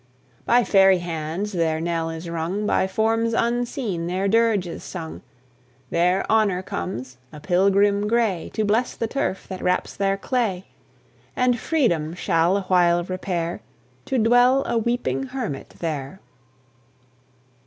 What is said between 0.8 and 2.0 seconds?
hands their